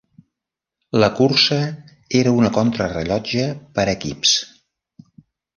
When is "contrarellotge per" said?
2.57-3.89